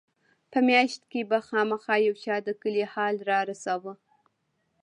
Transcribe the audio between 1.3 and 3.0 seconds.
خامخا يو چا د کلي